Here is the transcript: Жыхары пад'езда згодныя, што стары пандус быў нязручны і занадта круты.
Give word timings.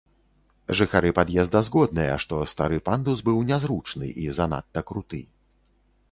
Жыхары 0.77 1.09
пад'езда 1.17 1.59
згодныя, 1.67 2.15
што 2.23 2.39
стары 2.53 2.79
пандус 2.89 3.19
быў 3.27 3.37
нязручны 3.51 4.09
і 4.23 4.25
занадта 4.39 4.79
круты. 4.89 5.21